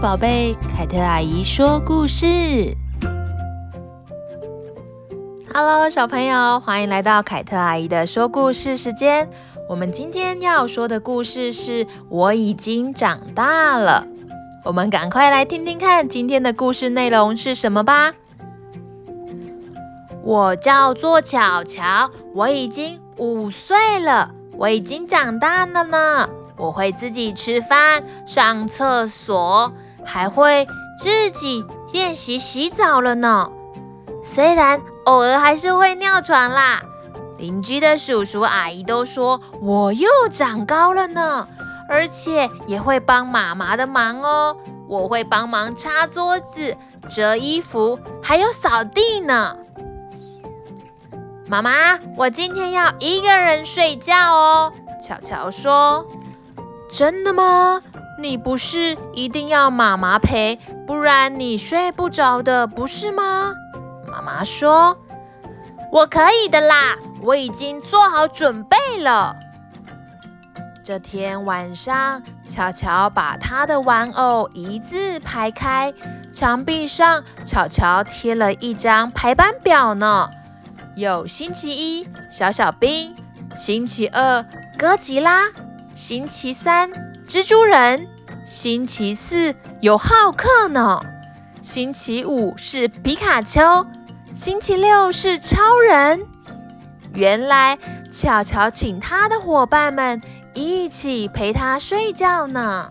[0.00, 2.74] 宝贝，凯特阿姨说故事。
[5.52, 9.28] Hello，小朋友，欢迎来到凯特阿姨的说故事时间。
[9.68, 14.06] 我们今天要说的故事是我已经长大了。
[14.64, 18.14] 我们赶快来听听看今天的故事内容是什么吧。
[20.22, 26.30] 我叫做巧巧，我已经五岁了，我已经长大了呢。
[26.56, 29.72] 我会自己吃饭、上厕所，
[30.04, 30.66] 还会
[30.98, 33.50] 自己练习洗澡了呢。
[34.22, 36.82] 虽然偶尔还是会尿床啦。
[37.38, 41.48] 邻居的叔叔阿姨都说我又长高了呢，
[41.88, 44.56] 而且也会帮妈妈的忙哦。
[44.86, 46.76] 我会帮忙擦桌子、
[47.08, 49.56] 折衣服，还有扫地呢。
[51.48, 54.72] 妈妈，我今天要一个人睡觉哦。
[55.00, 56.06] 巧巧说。
[56.90, 57.80] 真的吗？
[58.18, 63.54] 你不是一定要妈妈陪，不然你睡不着的，不是吗？
[64.10, 64.98] 妈妈说
[65.90, 69.36] ：“我可以的啦，我已经做好准备了。”
[70.84, 75.94] 这天晚上，巧巧把她的玩偶一字排开，
[76.32, 80.28] 墙壁上巧巧贴了一张排班表呢。
[80.96, 83.14] 有星期一小小兵，
[83.56, 84.44] 星期二
[84.76, 85.44] 哥吉拉。
[85.94, 86.90] 星期三，
[87.26, 88.06] 蜘蛛人；
[88.46, 91.00] 星期四有浩克呢；
[91.60, 93.84] 星期五是皮卡丘；
[94.34, 96.26] 星期六是超人。
[97.14, 97.76] 原来
[98.10, 100.20] 巧巧请他的伙伴们
[100.54, 102.90] 一起陪他睡觉呢。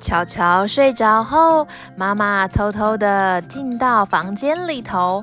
[0.00, 1.66] 巧巧睡着后，
[1.96, 5.22] 妈妈偷偷地进到房间里头，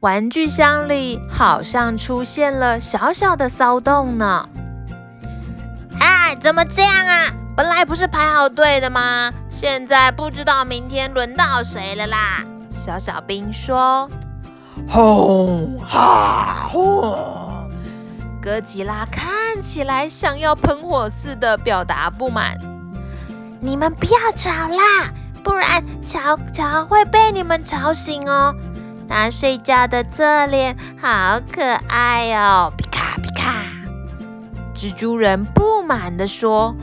[0.00, 4.48] 玩具箱里好像出现了小小的骚动呢。
[6.34, 7.32] 怎么这样啊？
[7.54, 9.30] 本来不是排好队的吗？
[9.50, 12.42] 现在不知道明天轮到谁了啦。
[12.70, 14.08] 小小兵说
[14.88, 17.16] ：“轰哈轰！”
[18.42, 22.56] 哥吉拉看起来像要喷火似的表达不满。
[23.60, 25.12] 你们不要吵啦，
[25.44, 28.52] 不然乔乔会被你们吵醒哦。
[29.08, 32.72] 他睡觉的侧脸好可爱哦，
[34.82, 36.74] 蜘蛛人不满地说：“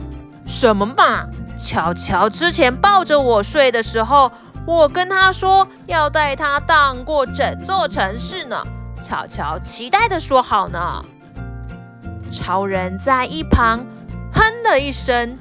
[0.48, 1.26] 什么嘛！
[1.58, 4.32] 巧巧之前抱着我睡的时候，
[4.64, 8.56] 我跟他说要带他荡过整座城市呢。
[9.02, 11.04] 巧巧期待地说好呢。”
[12.32, 13.84] 超人在一旁
[14.32, 15.38] 哼了一声：“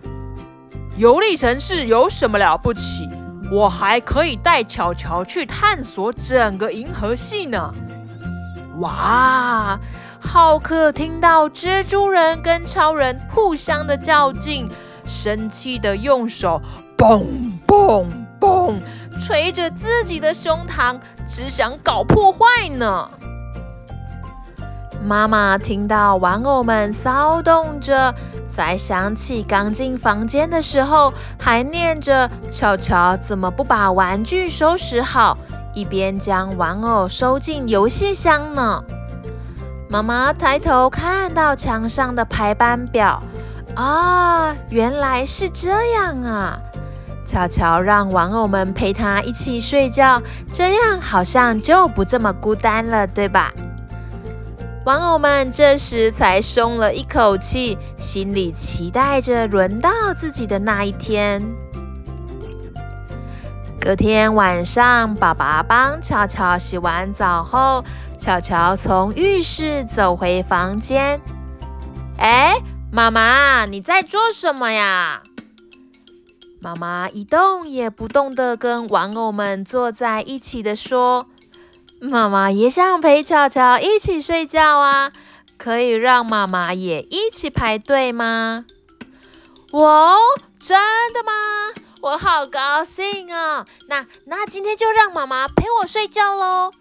[1.00, 3.08] 游历城市有什么了不起？
[3.50, 7.74] 我还可以带巧巧去探索整个银河系呢！”
[8.81, 9.80] 哇！
[10.19, 14.69] 浩克听到蜘蛛人跟超人互相的较劲，
[15.06, 16.62] 生气的用手
[16.97, 17.24] 嘣
[17.66, 18.06] 嘣
[18.40, 18.80] 嘣
[19.19, 23.09] 捶着自己的胸膛，只想搞破坏呢。
[25.03, 28.13] 妈妈听到玩偶们骚动着，
[28.50, 35.38] 才想起刚进房间的时候还念着“巧巧怎么不把玩具收拾好”，
[35.74, 38.84] 一边将玩偶收进游戏箱呢。
[39.92, 43.20] 妈妈抬头看到墙上的排班表，
[43.74, 46.60] 啊，原来是这样啊！
[47.26, 50.22] 巧巧让玩偶们陪她一起睡觉，
[50.54, 53.52] 这样好像就不这么孤单了，对吧？
[54.86, 61.42] 玩偶们这时才松了一口气，心里期待着轮到自己的那一天。
[63.80, 67.84] 隔天晚上，爸爸帮巧巧洗完澡后，
[68.18, 71.22] 巧巧从浴室走回房间。
[72.18, 75.24] 哎，妈妈，你在做什么呀？
[76.62, 81.28] 妈妈一动也不动地跟玩偶们坐在一起的说
[82.02, 85.14] ：“妈妈也想陪巧巧一起睡觉啊，
[85.58, 88.66] 可以让妈妈也一起排队吗？”
[89.72, 90.18] 哇，
[90.60, 90.78] 真
[91.14, 91.32] 的吗？
[92.01, 93.66] 我好高兴哦！
[93.88, 96.72] 那那今天就让妈妈陪我睡觉喽。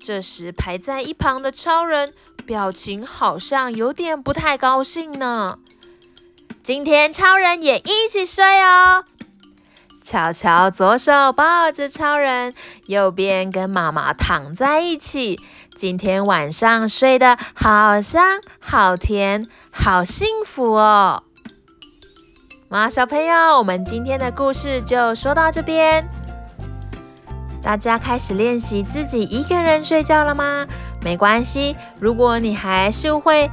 [0.00, 2.14] 这时，排在一旁的超人
[2.44, 5.58] 表情好像有点不太高兴呢。
[6.62, 9.04] 今天超人也一起睡哦。
[10.00, 12.54] 巧巧左手抱着超人，
[12.86, 15.40] 右边跟妈妈躺在一起。
[15.74, 21.24] 今天晚上睡得好香、好甜、好幸福哦。
[22.70, 26.04] 哇，小朋友，我们今天的故事就说到这边。
[27.62, 30.66] 大家开始练习自己一个人睡觉了吗？
[31.00, 33.48] 没关系，如果你还是会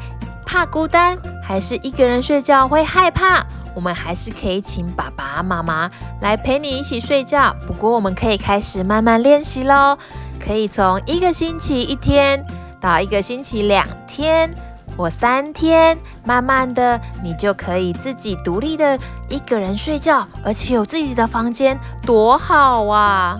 [0.48, 3.46] 怕孤单，还是一个人睡觉会害怕，
[3.76, 5.88] 我们还是可以请爸爸妈妈
[6.22, 7.56] 来陪你一起睡觉。
[7.68, 9.96] 不过，我们可以开始慢慢练习喽，
[10.44, 12.44] 可以从一个星期一天
[12.82, 14.52] 到一个星期两天
[14.96, 18.98] 我三天，慢慢的，你就可以自己独立的
[19.28, 23.38] 一个人睡觉，而且有自己的房间，多好啊！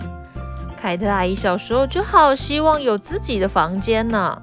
[0.76, 4.36] 凯特阿姨小时候就好希望有自己的房间呢。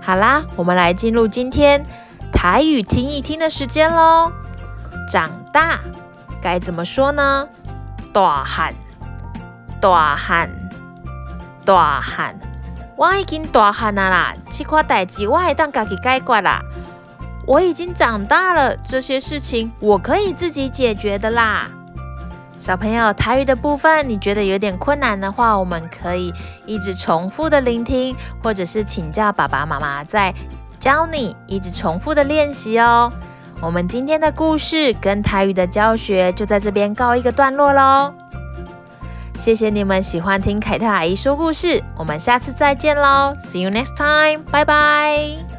[0.00, 1.84] 好啦，我们来进入今天
[2.32, 4.30] 台语听一听的时间喽。
[5.10, 5.80] 长大
[6.40, 7.48] 该怎么说呢？
[8.12, 8.74] 大喊，
[9.80, 10.50] 大喊，
[11.64, 12.38] 大汉，
[12.98, 16.60] 我已经大汉了啦，这块代志我会当自己解决啦。
[17.46, 21.68] 我已经长大了，这些事情我可以自己解决的啦。
[22.58, 26.34] 小朋友，台语的部分你觉得有点困难的话，我们可以
[26.66, 30.34] 一直重复的聆听，或者是请教爸爸妈妈再
[30.80, 33.12] 教你，一直重复的练习哦。
[33.60, 38.12] 我们今天的故事跟台语的教学就在这边告一个段落喽。
[39.38, 45.57] 谢谢你们喜欢听凯特阿姨说故事，我们下次再见喽，See you next time，拜拜。